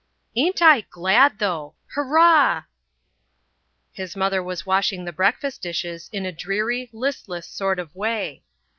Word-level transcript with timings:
"Ain't 0.35 0.63
I 0.63 0.81
glad, 0.89 1.37
though. 1.37 1.75
Hurrah!" 1.93 2.63
His 3.93 4.15
mother 4.15 4.41
was 4.41 4.65
washing 4.65 5.05
the 5.05 5.13
breakfast 5.13 5.61
dishes 5.61 6.09
in 6.11 6.25
a 6.25 6.31
dreary, 6.31 6.89
listless 6.91 7.45
sort 7.45 7.77
of 7.77 7.93
way. 7.95 8.41